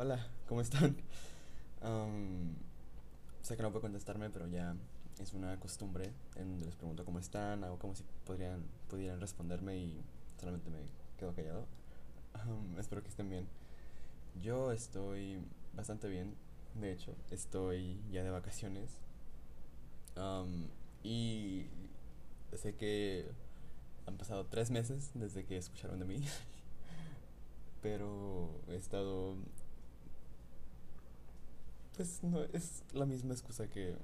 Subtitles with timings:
[0.00, 0.96] hola, ¿cómo están?
[1.82, 2.54] Um,
[3.42, 4.74] sé que no puedo contestarme, pero ya
[5.18, 10.02] es una costumbre en les pregunto cómo están, hago como si podrían, pudieran responderme y
[10.38, 10.78] solamente me
[11.18, 11.66] quedo callado.
[12.46, 13.46] Um, espero que estén bien.
[14.40, 15.44] Yo estoy
[15.74, 16.34] bastante bien,
[16.80, 19.02] de hecho, estoy ya de vacaciones.
[20.16, 20.68] Um,
[21.02, 21.66] y
[22.56, 23.30] sé que
[24.06, 26.24] han pasado tres meses desde que escucharon de mí.
[27.82, 29.36] Pero he estado...
[32.00, 33.94] Pues no, es la misma excusa que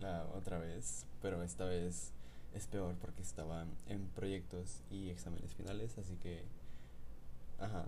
[0.00, 2.12] la otra vez, pero esta vez
[2.54, 6.42] es peor porque estaba en proyectos y exámenes finales, así que...
[7.58, 7.86] Ajá.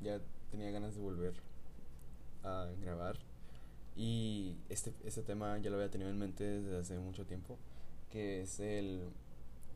[0.00, 1.34] ya tenía ganas de volver
[2.44, 3.18] a grabar.
[3.94, 7.58] Y este, este tema ya lo había tenido en mente desde hace mucho tiempo,
[8.10, 9.02] que es el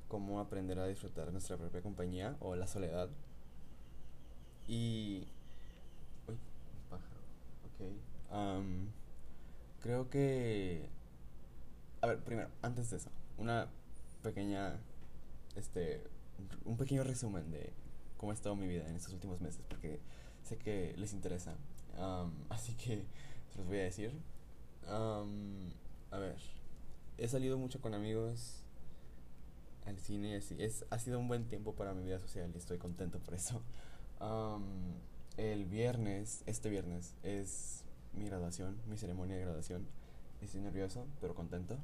[0.08, 3.10] cómo aprender a disfrutar nuestra propia compañía o la soledad.
[4.66, 5.26] Y...
[8.30, 8.64] Ok.
[9.82, 10.88] creo que...
[12.00, 13.68] A ver, primero, antes de eso, una
[14.22, 14.78] pequeña...
[15.56, 16.02] Este...
[16.64, 17.72] Un pequeño resumen de
[18.16, 20.00] cómo ha estado mi vida en estos últimos meses, porque
[20.44, 21.54] sé que les interesa.
[22.48, 23.04] así que
[23.50, 24.12] se los voy a decir.
[24.86, 26.36] a ver,
[27.18, 28.62] he salido mucho con amigos
[29.86, 30.56] al cine y así.
[30.58, 33.62] Es, ha sido un buen tiempo para mi vida social y estoy contento por eso.
[35.36, 39.86] El viernes, este viernes, es mi graduación, mi ceremonia de graduación.
[40.40, 41.78] Estoy nervioso, pero contento.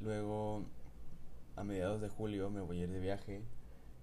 [0.00, 0.64] Luego,
[1.56, 3.42] a mediados de julio me voy a ir de viaje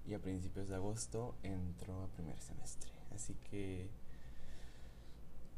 [0.07, 2.91] y a principios de agosto entro a primer semestre.
[3.13, 3.89] Así que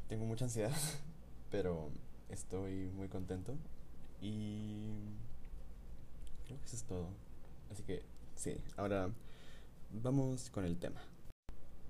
[0.08, 0.76] tengo mucha ansiedad,
[1.50, 1.90] pero
[2.28, 3.54] estoy muy contento
[4.20, 4.90] y
[6.46, 7.08] creo que eso es todo.
[7.70, 8.02] Así que,
[8.34, 9.10] sí, ahora
[9.92, 11.00] vamos con el tema.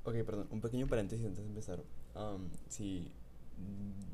[0.09, 1.85] Ok, perdón, un pequeño paréntesis antes de empezar.
[2.15, 3.13] Um, si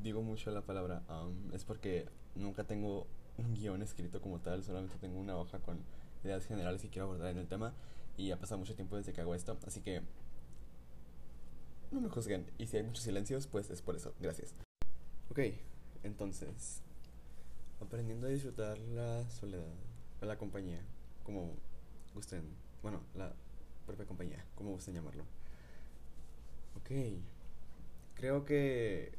[0.02, 3.06] digo mucho la palabra um, es porque nunca tengo
[3.38, 5.78] un guion escrito como tal, solamente tengo una hoja con
[6.24, 7.74] ideas generales que quiero abordar en el tema
[8.16, 10.02] y ha pasado mucho tiempo desde que hago esto, así que
[11.92, 12.44] no me juzguen.
[12.58, 14.14] Y si hay muchos silencios, pues es por eso.
[14.18, 14.52] Gracias.
[15.30, 15.38] Ok,
[16.02, 16.83] entonces,
[17.80, 19.72] aprendiendo a disfrutar la soledad,
[20.22, 20.80] la compañía
[21.22, 21.52] como
[22.14, 22.42] gusten,
[22.83, 23.33] bueno, la
[23.86, 25.24] propia compañía, como gusten llamarlo.
[26.77, 26.90] Ok,
[28.14, 29.12] creo que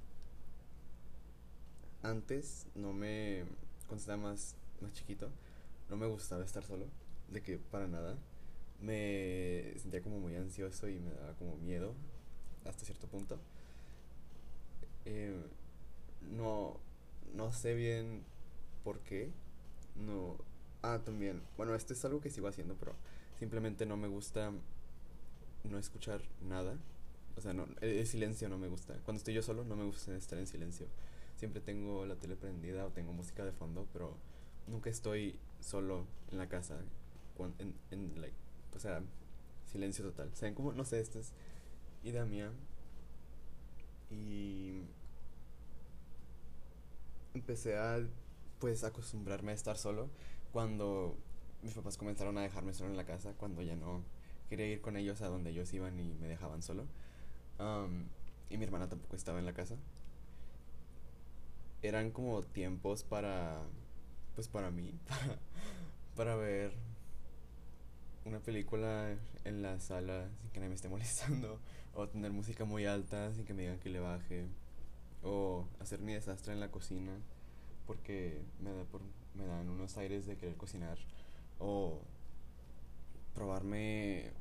[2.04, 3.44] antes no me,
[3.88, 5.30] cuando estaba más, más chiquito,
[5.90, 6.86] no me gustaba estar solo,
[7.32, 8.18] de que para nada.
[8.82, 11.94] Me sentía como muy ansioso y me daba como miedo
[12.66, 13.40] hasta cierto punto.
[15.06, 15.36] Eh,
[16.32, 16.78] no,
[17.36, 18.24] no sé bien
[18.84, 19.32] por qué.
[19.96, 20.38] No,
[20.84, 21.42] Ah, también.
[21.58, 22.94] Bueno, esto es algo que sigo haciendo, pero
[23.40, 24.52] simplemente no me gusta
[25.64, 26.76] no escuchar nada.
[27.38, 28.94] O sea, no, el, silencio no me gusta.
[29.04, 30.88] Cuando estoy yo solo, no me gusta estar en silencio.
[31.38, 34.16] Siempre tengo la tele prendida o tengo música de fondo, pero
[34.68, 36.80] nunca estoy solo en la casa.
[37.60, 38.36] En, en like,
[38.74, 39.04] o sea,
[39.70, 40.32] silencio total.
[40.34, 40.72] ¿Saben cómo?
[40.72, 41.34] No sé, esta es
[42.04, 42.52] idea mía.
[44.10, 44.84] Y
[47.34, 48.00] empecé a,
[48.60, 50.10] pues, acostumbrarme a estar solo
[50.54, 51.18] cuando
[51.62, 54.04] mis papás comenzaron a dejarme solo en la casa, cuando ya no
[54.50, 56.86] quería ir con ellos a donde ellos iban y me dejaban solo.
[58.50, 59.76] Y mi hermana tampoco estaba en la casa.
[61.82, 63.62] Eran como tiempos para,
[64.36, 65.40] pues para mí, para,
[66.16, 66.74] para ver
[68.26, 71.60] una película en la sala sin que nadie me esté molestando,
[71.94, 74.48] o tener música muy alta sin que me digan que le baje,
[75.24, 77.14] o hacer mi desastre en la cocina
[77.86, 79.02] porque me da por
[79.36, 80.98] me dan unos aires de querer cocinar
[81.60, 82.00] o
[83.34, 84.32] probarme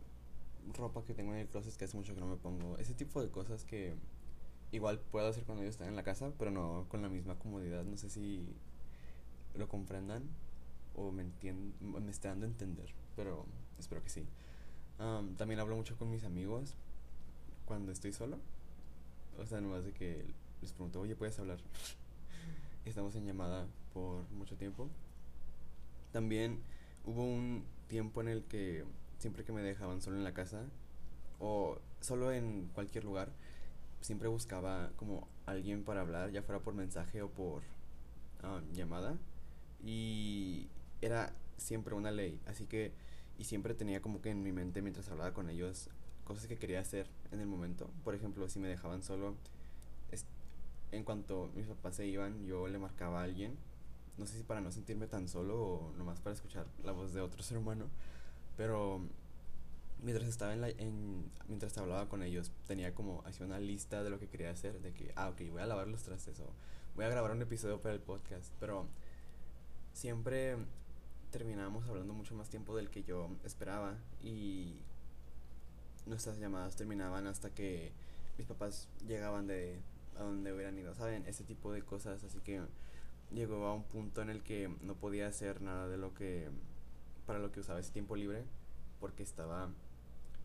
[0.72, 2.78] ropa que tengo en el closet que hace mucho que no me pongo.
[2.78, 3.94] Ese tipo de cosas que
[4.72, 7.84] igual puedo hacer cuando ellos están en la casa, pero no con la misma comodidad.
[7.84, 8.46] No sé si
[9.54, 10.24] lo comprendan
[10.96, 11.24] o me,
[11.80, 13.46] me esté dando a entender, pero
[13.78, 14.26] espero que sí.
[15.36, 16.74] también hablo mucho con mis amigos
[17.66, 18.38] cuando estoy solo.
[19.38, 20.24] O sea, nomás de que
[20.62, 21.58] les pregunto, oye, ¿puedes hablar?
[22.84, 24.88] Estamos en llamada por mucho tiempo.
[26.12, 26.60] También
[27.04, 28.84] hubo un tiempo en el que
[29.18, 30.64] siempre que me dejaban solo en la casa
[31.38, 33.30] o solo en cualquier lugar,
[34.00, 37.62] siempre buscaba como alguien para hablar, ya fuera por mensaje o por
[38.42, 39.16] ah, llamada.
[39.82, 40.68] Y
[41.00, 42.92] era siempre una ley, así que
[43.38, 45.90] y siempre tenía como que en mi mente mientras hablaba con ellos
[46.24, 47.90] cosas que quería hacer en el momento.
[48.04, 49.34] Por ejemplo, si me dejaban solo,
[50.92, 53.56] en cuanto mis papás se iban, yo le marcaba a alguien
[54.16, 57.20] no sé si para no sentirme tan solo o nomás para escuchar la voz de
[57.20, 57.86] otro ser humano,
[58.56, 59.00] pero
[60.02, 64.10] mientras estaba en la, en, mientras hablaba con ellos, tenía como hacía una lista de
[64.10, 66.52] lo que quería hacer, de que, ah, ok, voy a lavar los trastes o
[66.94, 68.86] voy a grabar un episodio para el podcast, pero
[69.92, 70.56] siempre
[71.30, 74.76] terminábamos hablando mucho más tiempo del que yo esperaba y
[76.06, 77.92] nuestras llamadas terminaban hasta que
[78.38, 79.80] mis papás llegaban de
[80.16, 81.26] a donde hubieran ido, ¿saben?
[81.26, 82.60] Ese tipo de cosas, así que
[83.32, 86.50] llegó a un punto en el que no podía hacer nada de lo que
[87.26, 88.44] para lo que usaba ese tiempo libre
[89.00, 89.68] porque estaba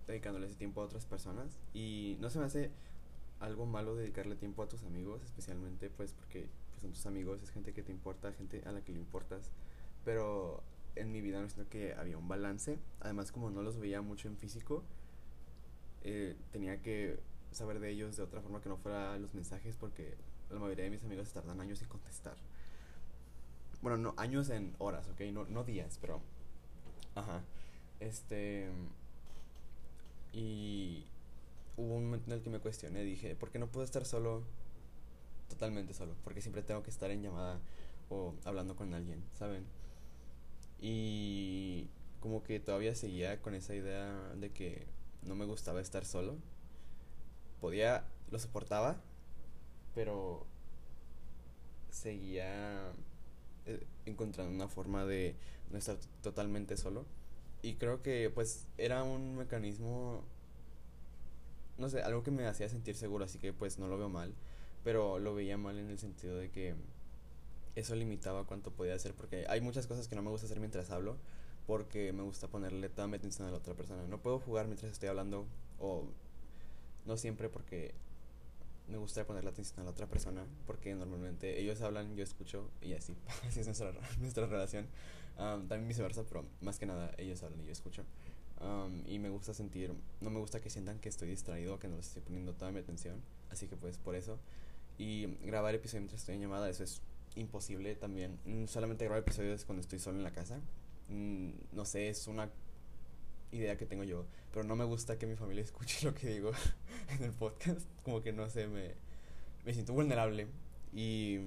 [0.08, 2.72] dedicándole ese tiempo a otras personas y no se me hace
[3.40, 7.52] algo malo dedicarle tiempo a tus amigos, especialmente pues porque pues, son tus amigos, es
[7.52, 9.52] gente que te importa, gente a la que le importas,
[10.04, 10.64] pero
[10.96, 14.28] en mi vida no siento que había un balance, además como no los veía mucho
[14.28, 14.84] en físico,
[16.04, 17.20] eh, tenía que
[17.52, 20.18] saber de ellos de otra forma que no fuera los mensajes porque
[20.50, 22.36] la mayoría de mis amigos tardan años en contestar.
[23.82, 25.22] Bueno, no, años en horas, ¿ok?
[25.32, 26.22] No, no días, pero...
[27.20, 27.42] Ajá.
[28.00, 28.70] Este...
[30.32, 31.06] Y
[31.78, 34.44] hubo un momento en el que me cuestioné, dije, ¿por qué no puedo estar solo,
[35.50, 36.14] totalmente solo?
[36.24, 37.60] Porque siempre tengo que estar en llamada
[38.10, 39.66] o hablando con alguien, ¿saben?
[40.80, 41.88] Y
[42.20, 44.86] como que todavía seguía con esa idea de que
[45.24, 46.38] no me gustaba estar solo.
[47.62, 49.02] Podía, lo soportaba,
[49.96, 50.46] pero
[51.90, 52.92] seguía
[53.66, 55.36] eh, encontrando una forma de
[55.70, 57.06] no estar totalmente solo.
[57.62, 60.24] Y creo que pues era un mecanismo,
[61.78, 64.34] no sé, algo que me hacía sentir seguro, así que pues no lo veo mal,
[64.84, 66.76] pero lo veía mal en el sentido de que
[67.76, 70.90] eso limitaba cuánto podía hacer, porque hay muchas cosas que no me gusta hacer mientras
[70.90, 71.18] hablo,
[71.68, 74.04] porque me gusta ponerle toda mi atención a la otra persona.
[74.08, 75.46] No puedo jugar mientras estoy hablando,
[75.80, 76.06] o
[77.06, 77.94] no siempre porque
[78.88, 82.94] me gusta ponerle atención a la otra persona, porque normalmente ellos hablan, yo escucho, y
[82.94, 83.16] así,
[83.48, 84.88] así es nuestra, nuestra relación.
[85.40, 88.04] También viceversa, pero más que nada ellos hablan y yo escucho.
[89.08, 92.08] y me gusta sentir, no me gusta que sientan que estoy distraído, que no les
[92.08, 94.38] estoy poniendo toda mi atención, así que pues por eso.
[94.98, 97.02] Y grabar episodios mientras estoy en llamada, eso es
[97.36, 98.38] imposible también.
[98.46, 100.60] Mm, solamente grabar episodios cuando estoy solo en la casa.
[101.08, 102.50] Mm, no sé, es una
[103.52, 106.52] idea que tengo yo, pero no me gusta que mi familia escuche lo que digo
[107.18, 107.88] en el podcast.
[108.04, 108.94] Como que no sé, me,
[109.66, 110.48] me siento vulnerable
[110.94, 111.40] y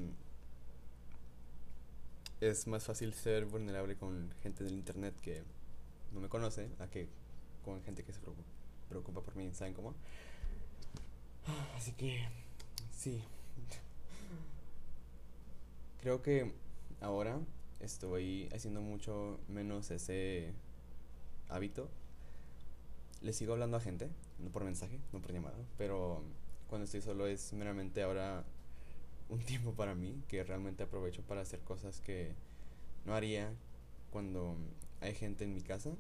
[2.42, 5.44] es más fácil ser vulnerable con gente del internet que
[6.10, 7.08] no me conoce a que
[7.64, 8.18] con gente que se
[8.88, 9.94] preocupa, por mí, ¿saben cómo?
[11.76, 12.28] Así que,
[12.90, 13.22] sí.
[16.00, 16.52] Creo que
[17.00, 17.38] ahora
[17.78, 20.52] estoy haciendo mucho menos ese
[21.48, 21.88] hábito.
[23.20, 24.10] Le sigo hablando a gente,
[24.40, 26.24] no por mensaje, no por llamada, pero
[26.68, 28.42] cuando estoy solo es meramente ahora
[29.32, 32.34] un tiempo para mí que realmente aprovecho para hacer cosas que
[33.06, 33.50] no haría
[34.10, 34.56] cuando
[35.00, 35.90] hay gente en mi casa.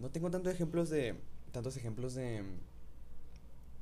[0.00, 1.14] No tengo tantos ejemplos de
[1.52, 2.42] tantos ejemplos de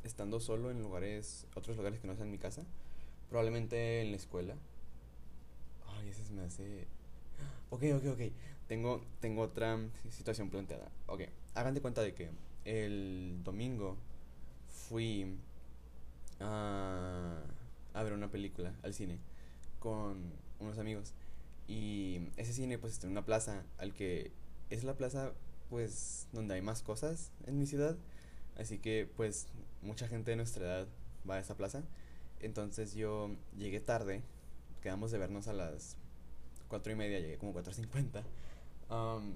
[0.04, 2.62] estando solo en lugares otros lugares que no sean mi casa.
[3.30, 4.56] Probablemente en la escuela,
[5.96, 6.86] Ay, ese se me hace.
[7.70, 8.32] Ok, ok, ok.
[8.68, 9.78] Tengo, tengo otra
[10.10, 10.90] situación planteada.
[11.06, 11.22] Ok,
[11.54, 12.28] hagan de cuenta de que
[12.66, 13.96] el domingo
[14.68, 15.34] fui
[16.40, 17.40] a,
[17.94, 19.18] a ver una película al cine
[19.78, 21.12] con unos amigos.
[21.68, 24.32] Y ese cine pues está en una plaza al que
[24.70, 25.32] es la plaza
[25.70, 27.96] pues donde hay más cosas en mi ciudad.
[28.56, 29.46] Así que pues
[29.82, 30.86] mucha gente de nuestra edad
[31.28, 31.82] va a esa plaza.
[32.40, 34.22] Entonces yo llegué tarde
[34.82, 35.96] quedamos de vernos a las
[36.68, 38.22] cuatro y media, llegué como 4.50.
[38.90, 39.34] Um,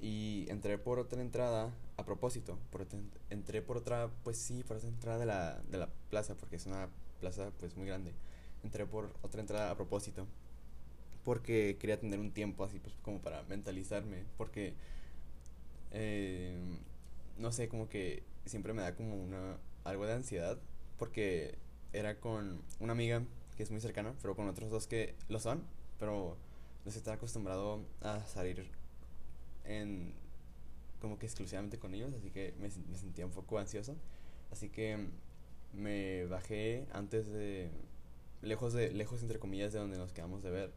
[0.00, 2.58] y entré por otra entrada a propósito.
[2.70, 2.86] Por
[3.30, 6.66] entré por otra, pues sí, por otra entrada de la, de la plaza, porque es
[6.66, 6.88] una
[7.22, 8.12] plaza pues muy grande.
[8.64, 10.26] Entré por otra entrada a propósito.
[11.24, 14.24] Porque quería tener un tiempo así, pues como para mentalizarme.
[14.36, 14.74] Porque,
[15.92, 16.58] eh,
[17.38, 20.58] no sé, como que siempre me da como una, algo de ansiedad.
[20.98, 21.54] Porque
[21.92, 23.22] era con una amiga
[23.56, 25.62] que es muy cercana, pero con otros dos que lo son,
[25.98, 26.36] pero
[26.84, 28.66] no se está acostumbrado a salir
[29.64, 30.14] en
[31.00, 33.94] como que exclusivamente con ellos, así que me, me sentía un poco ansioso.
[34.50, 35.08] Así que
[35.72, 37.70] me bajé antes de
[38.42, 40.72] lejos de lejos entre comillas de donde nos quedamos de ver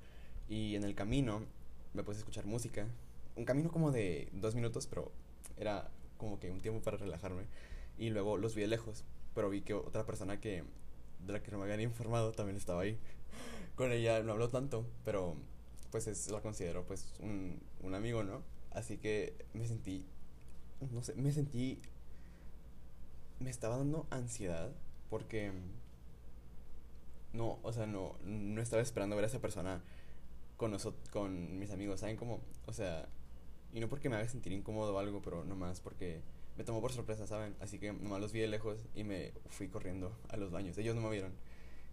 [0.48, 1.42] y en el camino
[1.94, 2.88] me puse a escuchar música
[3.36, 5.12] un camino como de dos minutos pero
[5.58, 7.44] era como que un tiempo para relajarme
[7.98, 10.64] y luego los vi lejos pero vi que otra persona que
[11.26, 12.98] de la que no me habían informado también estaba ahí.
[13.76, 15.36] Con ella no hablo tanto, pero
[15.92, 18.42] pues es, la considero pues un, un amigo, ¿no?
[18.72, 20.06] Así que me sentí,
[20.92, 21.80] no sé, me sentí,
[23.40, 24.72] me estaba dando ansiedad
[25.10, 25.52] porque
[27.34, 29.82] no, o sea, no, no estaba esperando ver a esa persona
[30.58, 32.40] con nosotros, con mis amigos, ¿saben cómo?
[32.66, 33.08] O sea,
[33.74, 36.22] Y no porque me haga sentir incómodo o algo, pero nomás porque
[36.58, 37.56] me tomó por sorpresa, ¿saben?
[37.60, 40.78] Así que nomás los vi de lejos y me fui corriendo a los baños.
[40.78, 41.34] Ellos no me vieron.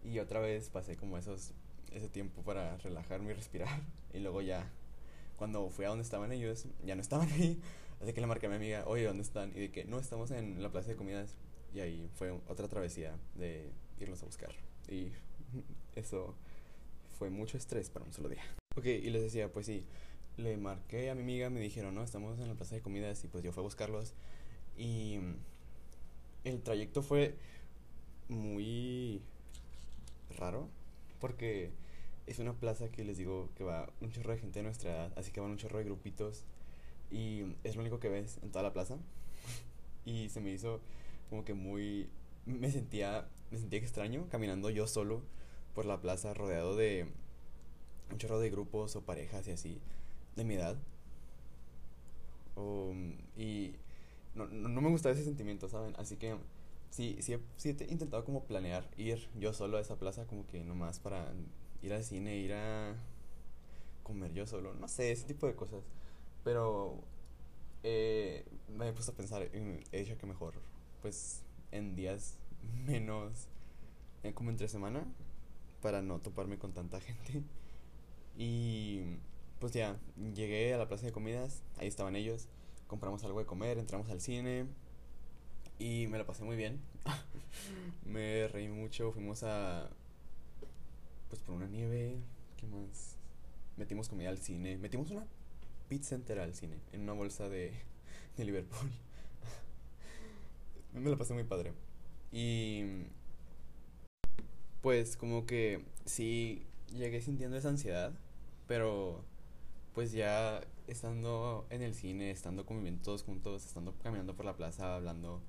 [0.05, 1.53] Y otra vez pasé como esos,
[1.93, 3.81] ese tiempo para relajarme y respirar.
[4.15, 4.71] Y luego ya,
[5.39, 7.59] cuando fui a donde estaban ellos, ya no estaban ahí.
[8.03, 9.51] Así que le marqué a mi amiga, oye, ¿dónde están?
[9.57, 11.35] Y de que no, estamos en la plaza de comidas.
[11.75, 14.53] Y ahí fue otra travesía de irlos a buscar.
[14.89, 15.13] Y
[15.97, 16.35] eso
[17.19, 18.43] fue mucho estrés para un solo día.
[18.77, 19.85] Ok, y les decía, pues sí,
[20.37, 23.29] le marqué a mi amiga, me dijeron, no, estamos en la plaza de comidas y
[23.29, 24.15] pues yo fui a buscarlos.
[24.77, 25.19] Y
[26.45, 27.37] el trayecto fue
[28.29, 29.21] muy
[30.37, 30.69] raro
[31.21, 31.71] porque
[32.27, 35.13] es una plaza que les digo que va un chorro de gente de nuestra edad,
[35.17, 36.45] así que van un chorro de grupitos
[37.11, 38.97] y es lo único que ves en toda la plaza.
[40.05, 40.81] y se me hizo
[41.33, 42.11] como que muy
[42.45, 45.23] me sentía me sentía extraño caminando yo solo
[45.75, 47.07] por la plaza rodeado de
[48.11, 49.81] un chorro de grupos o parejas y así
[50.37, 50.77] de mi edad.
[53.35, 53.73] y
[54.35, 55.95] no, no, me gustaba ese sentimiento, ¿saben?
[55.97, 56.37] Así que
[56.91, 60.63] sí, sí, sí he intentado como planear ir yo solo a esa plaza como que
[60.63, 61.33] nomás para
[61.83, 62.95] ir al cine, ir a
[64.03, 65.83] comer yo solo, no sé, ese tipo de cosas.
[66.45, 66.99] Pero
[67.85, 70.55] eh, me he puesto a pensar, he dicho que mejor,
[71.03, 71.43] pues
[71.73, 72.39] en días
[72.87, 73.49] menos,
[74.23, 75.05] eh, como entre semana,
[75.83, 77.43] para no toparme con tanta gente.
[78.39, 79.19] Y
[79.59, 79.99] pues ya,
[80.35, 82.49] llegué a la plaza de comidas, ahí estaban ellos,
[82.87, 84.67] compramos algo de comer, entramos al cine
[85.79, 86.81] y me lo pasé muy bien.
[88.07, 89.91] me reí mucho, fuimos a
[91.29, 92.19] pues por una nieve,
[92.57, 93.17] ¿qué más?
[93.77, 95.27] Metimos comida al cine, metimos una
[95.89, 97.73] pizza entera al cine en una bolsa de,
[98.37, 98.91] de Liverpool.
[100.93, 101.73] Me la pasé muy padre.
[102.31, 102.85] Y
[104.81, 108.13] pues como que sí llegué sintiendo esa ansiedad,
[108.67, 109.25] pero
[109.95, 114.95] pues ya estando en el cine, estando conviviendo todos juntos, estando caminando por la plaza,
[114.97, 115.41] hablando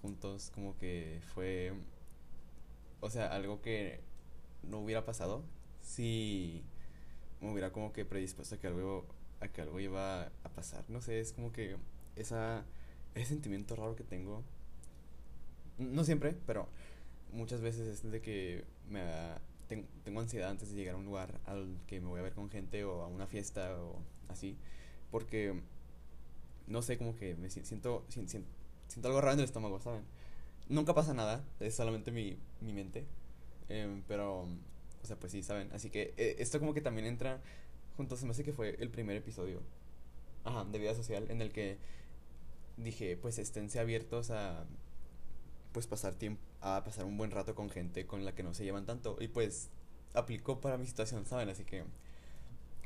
[0.00, 1.72] juntos, como que fue,
[3.00, 4.00] o sea, algo que
[4.62, 5.42] no hubiera pasado
[5.80, 6.62] si
[7.40, 9.06] me hubiera como que predispuesto a que algo,
[9.40, 10.84] a que algo iba a pasar.
[10.88, 11.76] No sé, es como que
[12.16, 12.64] esa,
[13.14, 14.42] ese sentimiento raro que tengo,
[15.78, 16.68] no siempre, pero
[17.32, 19.02] muchas veces es de que me
[20.04, 22.50] tengo ansiedad antes de llegar a un lugar al que me voy a ver con
[22.50, 23.96] gente o a una fiesta o
[24.28, 24.56] así,
[25.10, 25.60] porque
[26.66, 28.38] no sé, como que me siento, siento,
[28.88, 30.02] siento algo raro en el estómago, ¿saben?
[30.68, 33.06] Nunca pasa nada, es solamente mi, mi mente,
[33.68, 35.70] em, pero, o sea, pues sí, ¿saben?
[35.72, 37.40] Así que eh, esto como que también entra
[37.96, 39.60] junto, se me hace que fue el primer episodio,
[40.44, 41.78] ajá, de vida social, en el que
[42.76, 44.64] dije, pues esténse abiertos a
[45.72, 48.64] pues pasar tiempo, a pasar un buen rato con gente con la que no se
[48.64, 49.16] llevan tanto.
[49.20, 49.70] Y pues
[50.14, 51.48] aplicó para mi situación, ¿saben?
[51.48, 51.84] Así que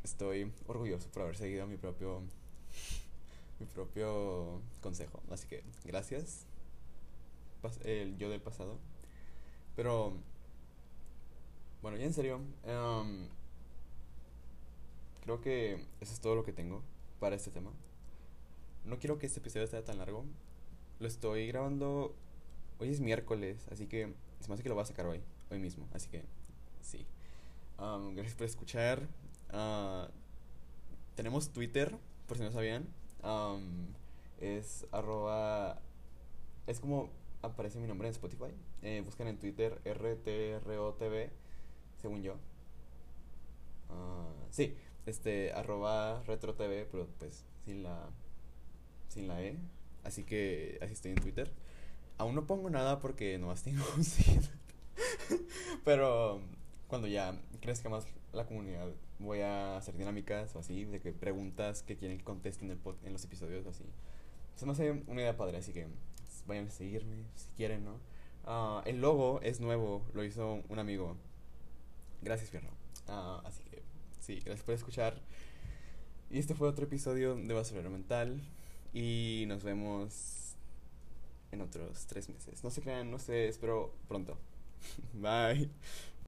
[0.05, 2.23] estoy orgulloso por haber seguido mi propio
[3.59, 5.21] mi propio consejo.
[5.31, 6.47] Así que gracias,
[7.85, 8.79] el yo del pasado.
[9.75, 10.15] Pero,
[11.83, 13.29] bueno, ya en serio, em,
[15.23, 16.83] creo que eso es todo lo que tengo
[17.21, 17.71] para este tema.
[18.85, 20.25] No quiero que este episodio sea tan largo.
[21.01, 22.15] Lo estoy grabando
[22.79, 25.59] Hoy es miércoles, así que se me hace que lo voy a sacar hoy, hoy
[25.59, 25.89] mismo.
[25.95, 26.25] Así que
[26.83, 27.07] sí.
[27.79, 29.09] Um, gracias por escuchar.
[29.53, 30.11] Uh,
[31.15, 32.87] tenemos Twitter, por si no sabían.
[33.23, 33.87] Um,
[34.41, 35.81] es arroba.
[36.67, 37.11] Es como
[37.43, 38.53] aparece mi nombre en Spotify.
[38.83, 41.31] Eh, buscan en Twitter RTROTV,
[42.03, 42.35] según yo.
[43.89, 48.11] Uh, sí, este, arroba RetroTV, pero pues sin la,
[49.09, 49.57] sin la E.
[50.05, 51.51] Así que así estoy en Twitter.
[52.19, 54.05] Aún no pongo nada porque no tengo un
[55.85, 56.41] Pero
[56.89, 61.83] cuando ya crezca más la comunidad, voy a hacer dinámicas o así, de que preguntas
[61.83, 63.85] que quieren que conteste en, en los episodios así.
[64.55, 65.89] Se me hace una idea padre, así que
[66.47, 68.01] vayan a seguirme si quieren, ¿no?
[68.47, 71.17] Uh, el logo es nuevo, lo hizo un amigo.
[72.23, 72.71] Gracias, Fierro.
[73.09, 73.83] Uh, así que,
[74.21, 75.21] sí, gracias por escuchar.
[76.31, 78.41] Y este fue otro episodio de Basurero Mental.
[78.93, 80.46] Y nos vemos
[81.57, 82.63] en otros tres meses.
[82.63, 84.37] No se crean, no sé, espero pronto.
[85.15, 85.71] Bye.